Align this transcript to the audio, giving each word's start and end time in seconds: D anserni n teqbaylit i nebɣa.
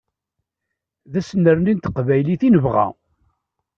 D 1.11 1.13
anserni 1.19 1.73
n 1.75 1.79
teqbaylit 1.79 2.41
i 2.47 2.49
nebɣa. 2.49 2.87